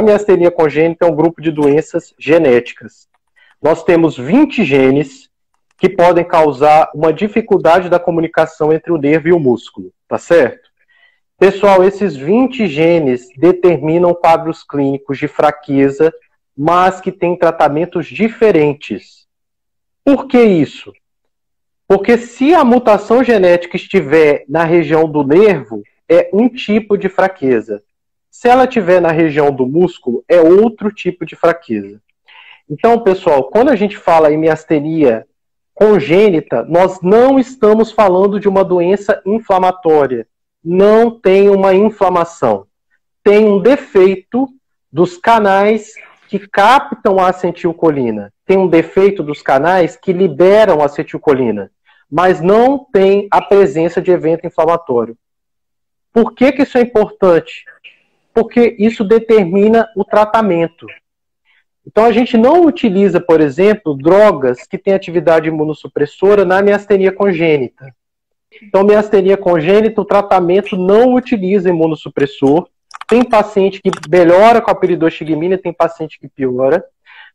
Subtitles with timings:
[0.00, 3.06] a miastenia congênita é um grupo de doenças genéticas.
[3.62, 5.28] Nós temos 20 genes
[5.76, 10.70] que podem causar uma dificuldade da comunicação entre o nervo e o músculo, tá certo?
[11.38, 16.10] Pessoal, esses 20 genes determinam quadros clínicos de fraqueza,
[16.56, 19.26] mas que têm tratamentos diferentes.
[20.02, 20.94] Por que isso?
[21.86, 27.82] Porque se a mutação genética estiver na região do nervo, é um tipo de fraqueza.
[28.30, 32.00] Se ela estiver na região do músculo, é outro tipo de fraqueza.
[32.70, 35.26] Então, pessoal, quando a gente fala em miastenia
[35.74, 40.28] congênita, nós não estamos falando de uma doença inflamatória.
[40.62, 42.66] Não tem uma inflamação.
[43.24, 44.46] Tem um defeito
[44.92, 45.94] dos canais
[46.28, 48.32] que captam a acetilcolina.
[48.46, 51.70] Tem um defeito dos canais que liberam a acetilcolina.
[52.08, 55.16] Mas não tem a presença de evento inflamatório.
[56.12, 57.64] Por que, que isso é importante?
[58.32, 60.86] Porque isso determina o tratamento.
[61.86, 67.92] Então a gente não utiliza, por exemplo, drogas que têm atividade imunossupressora na miastenia congênita.
[68.62, 72.68] Então, miastenia congênita, o tratamento não utiliza imunossupressor.
[73.08, 76.84] Tem paciente que melhora com a peridoxigmina, tem paciente que piora.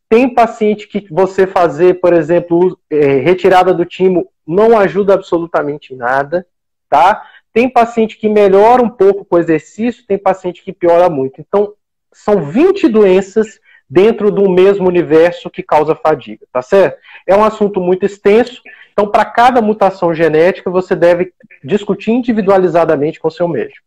[0.08, 6.46] Tem paciente que você fazer, por exemplo, é, retirada do timo não ajuda absolutamente nada,
[6.88, 7.24] tá?
[7.56, 11.40] Tem paciente que melhora um pouco com o exercício, tem paciente que piora muito.
[11.40, 11.72] Então,
[12.12, 16.98] são 20 doenças dentro do mesmo universo que causa fadiga, tá certo?
[17.26, 18.60] É um assunto muito extenso,
[18.92, 21.32] então para cada mutação genética você deve
[21.64, 23.86] discutir individualizadamente com o seu médico.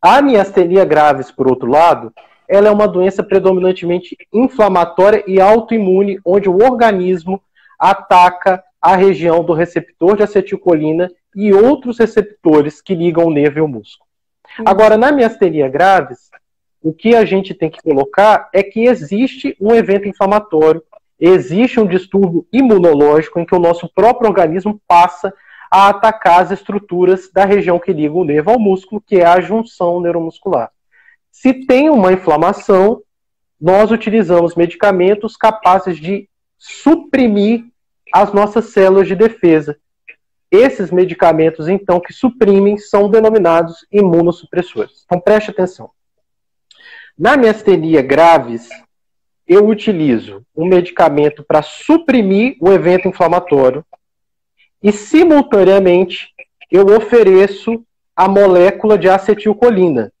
[0.00, 2.14] A miastenia graves, por outro lado,
[2.48, 7.42] ela é uma doença predominantemente inflamatória e autoimune, onde o organismo
[7.78, 13.62] ataca a região do receptor de acetilcolina e outros receptores que ligam o nervo e
[13.62, 14.08] o músculo.
[14.64, 16.30] Agora, na miastenia graves,
[16.82, 20.82] o que a gente tem que colocar é que existe um evento inflamatório,
[21.18, 25.32] existe um distúrbio imunológico em que o nosso próprio organismo passa
[25.70, 29.40] a atacar as estruturas da região que liga o nervo ao músculo, que é a
[29.40, 30.70] junção neuromuscular.
[31.32, 33.02] Se tem uma inflamação,
[33.60, 37.64] nós utilizamos medicamentos capazes de suprimir
[38.12, 39.76] as nossas células de defesa.
[40.54, 45.02] Esses medicamentos, então, que suprimem, são denominados imunossupressores.
[45.04, 45.90] Então, preste atenção.
[47.18, 48.68] Na miastenia graves,
[49.46, 53.84] eu utilizo um medicamento para suprimir o evento inflamatório
[54.80, 56.32] e, simultaneamente,
[56.70, 60.12] eu ofereço a molécula de acetilcolina,